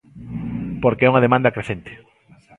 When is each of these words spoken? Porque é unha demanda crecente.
Porque 0.83 1.03
é 1.05 1.11
unha 1.11 1.25
demanda 1.25 1.53
crecente. 1.55 1.91